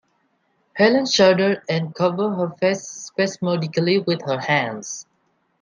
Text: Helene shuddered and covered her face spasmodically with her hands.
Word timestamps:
Helene 0.75 1.05
shuddered 1.05 1.61
and 1.69 1.93
covered 1.93 2.31
her 2.33 2.49
face 2.57 2.81
spasmodically 2.87 3.99
with 3.99 4.23
her 4.23 4.39
hands. 4.39 5.05